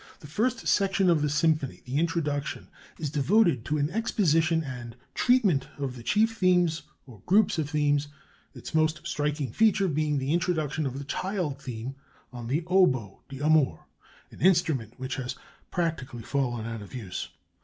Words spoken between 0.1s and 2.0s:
The first section of the symphony, the